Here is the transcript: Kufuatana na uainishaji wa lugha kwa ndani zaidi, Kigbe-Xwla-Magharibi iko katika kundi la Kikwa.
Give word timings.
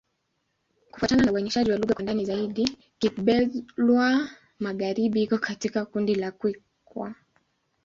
Kufuatana 0.91 1.23
na 1.23 1.31
uainishaji 1.31 1.71
wa 1.71 1.77
lugha 1.77 1.93
kwa 1.93 2.03
ndani 2.03 2.25
zaidi, 2.25 2.77
Kigbe-Xwla-Magharibi 2.99 5.23
iko 5.23 5.37
katika 5.37 5.85
kundi 5.85 6.15
la 6.15 6.31
Kikwa. 6.31 7.15